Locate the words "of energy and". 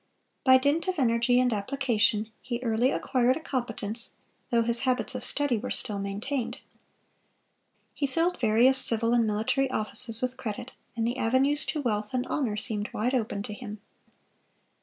0.87-1.53